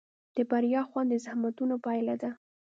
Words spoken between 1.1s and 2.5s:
د زحمتونو پایله ده.